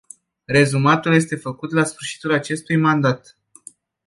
Rezumatul 0.47 1.13
este 1.13 1.35
făcut 1.35 1.71
la 1.71 1.83
sfârșitul 1.83 2.31
acestui 2.31 2.75
mandat. 2.77 3.37